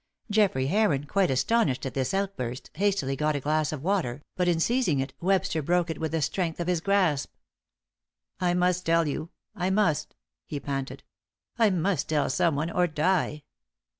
Geoffrey 0.31 0.65
Heron, 0.65 1.03
quite 1.03 1.29
astonished 1.29 1.85
at 1.85 1.93
this 1.93 2.11
outburst, 2.11 2.71
hastily 2.73 3.15
got 3.15 3.35
a 3.35 3.39
glass 3.39 3.71
of 3.71 3.83
water, 3.83 4.23
but 4.35 4.47
in 4.47 4.59
seizing 4.59 4.99
it, 4.99 5.13
Webster 5.21 5.61
broke 5.61 5.91
it 5.91 5.99
with 5.99 6.11
the 6.11 6.23
strength 6.23 6.59
of 6.59 6.65
his 6.65 6.81
grasp. 6.81 7.35
"I 8.39 8.55
must 8.55 8.83
tell 8.83 9.07
you 9.07 9.29
I 9.55 9.69
must!" 9.69 10.15
he 10.47 10.59
panted. 10.59 11.03
"I 11.59 11.69
must 11.69 12.09
tell 12.09 12.31
someone, 12.31 12.71
or 12.71 12.87
die. 12.87 13.43